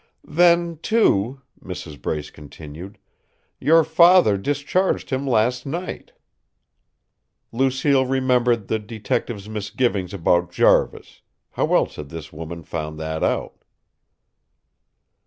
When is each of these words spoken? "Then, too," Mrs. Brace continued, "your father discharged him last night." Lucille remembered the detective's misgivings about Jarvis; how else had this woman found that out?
"Then, 0.27 0.77
too," 0.81 1.41
Mrs. 1.63 2.01
Brace 2.01 2.31
continued, 2.31 2.97
"your 3.59 3.83
father 3.83 4.35
discharged 4.35 5.11
him 5.11 5.27
last 5.27 5.63
night." 5.67 6.11
Lucille 7.51 8.07
remembered 8.07 8.67
the 8.67 8.79
detective's 8.79 9.47
misgivings 9.47 10.11
about 10.11 10.51
Jarvis; 10.51 11.21
how 11.51 11.75
else 11.75 11.97
had 11.97 12.09
this 12.09 12.33
woman 12.33 12.63
found 12.63 12.99
that 12.99 13.23
out? 13.23 13.61